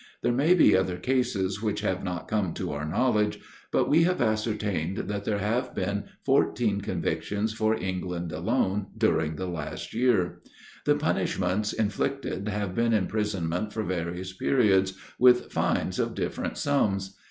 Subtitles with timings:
[0.23, 3.37] There may be other cases which have not come to our knowledge;
[3.71, 9.45] but we have ascertained that there have been 14 convictions for England alone, during the
[9.45, 10.41] last year.
[10.87, 17.19] The punishments inflicted have been imprisonment for various periods, with fines of different sums.